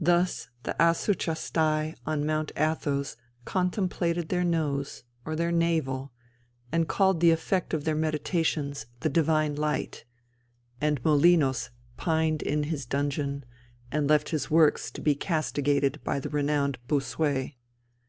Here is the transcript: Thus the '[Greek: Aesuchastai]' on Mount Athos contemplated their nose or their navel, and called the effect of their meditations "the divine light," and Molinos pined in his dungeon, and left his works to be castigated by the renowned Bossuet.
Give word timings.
Thus 0.00 0.48
the 0.64 0.72
'[Greek: 0.72 0.80
Aesuchastai]' 0.80 1.94
on 2.04 2.26
Mount 2.26 2.50
Athos 2.56 3.16
contemplated 3.44 4.28
their 4.28 4.42
nose 4.42 5.04
or 5.24 5.36
their 5.36 5.52
navel, 5.52 6.10
and 6.72 6.88
called 6.88 7.20
the 7.20 7.30
effect 7.30 7.72
of 7.72 7.84
their 7.84 7.94
meditations 7.94 8.86
"the 8.98 9.08
divine 9.08 9.54
light," 9.54 10.04
and 10.80 11.00
Molinos 11.04 11.70
pined 11.96 12.42
in 12.42 12.64
his 12.64 12.84
dungeon, 12.84 13.44
and 13.92 14.08
left 14.10 14.30
his 14.30 14.50
works 14.50 14.90
to 14.90 15.00
be 15.00 15.14
castigated 15.14 16.02
by 16.02 16.18
the 16.18 16.30
renowned 16.30 16.78
Bossuet. 16.88 17.54